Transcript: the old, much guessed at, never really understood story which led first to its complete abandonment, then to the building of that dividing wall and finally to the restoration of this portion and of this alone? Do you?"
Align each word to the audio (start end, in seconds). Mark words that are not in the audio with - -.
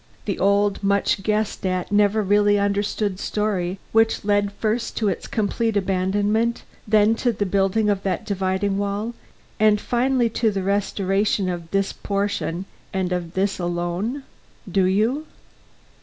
the 0.25 0.39
old, 0.39 0.81
much 0.83 1.21
guessed 1.21 1.63
at, 1.63 1.91
never 1.91 2.23
really 2.23 2.57
understood 2.57 3.19
story 3.19 3.77
which 3.91 4.25
led 4.25 4.51
first 4.53 4.97
to 4.97 5.09
its 5.09 5.27
complete 5.27 5.77
abandonment, 5.77 6.63
then 6.87 7.13
to 7.13 7.31
the 7.31 7.45
building 7.45 7.87
of 7.87 8.01
that 8.01 8.25
dividing 8.25 8.79
wall 8.79 9.13
and 9.59 9.79
finally 9.79 10.27
to 10.27 10.49
the 10.49 10.63
restoration 10.63 11.47
of 11.47 11.69
this 11.69 11.93
portion 11.93 12.65
and 12.91 13.11
of 13.11 13.35
this 13.35 13.59
alone? 13.59 14.23
Do 14.71 14.85
you?" 14.85 15.27